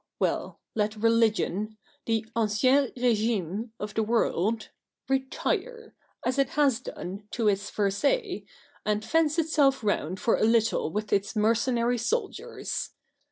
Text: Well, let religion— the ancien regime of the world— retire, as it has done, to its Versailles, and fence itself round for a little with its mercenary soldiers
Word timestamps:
Well, 0.17 0.59
let 0.73 0.95
religion— 0.95 1.77
the 2.07 2.25
ancien 2.35 2.91
regime 2.97 3.71
of 3.79 3.93
the 3.93 4.01
world— 4.01 4.69
retire, 5.07 5.93
as 6.25 6.39
it 6.39 6.49
has 6.57 6.79
done, 6.79 7.27
to 7.29 7.47
its 7.47 7.69
Versailles, 7.69 8.43
and 8.83 9.05
fence 9.05 9.37
itself 9.37 9.83
round 9.83 10.19
for 10.19 10.37
a 10.37 10.43
little 10.43 10.89
with 10.91 11.13
its 11.13 11.35
mercenary 11.35 11.99
soldiers 11.99 12.89